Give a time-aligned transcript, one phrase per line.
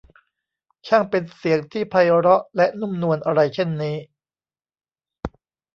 [0.87, 3.97] ช่างเป็นเสียงที่ไพเราะและนุ่มนวลอะไรเช่นนี้!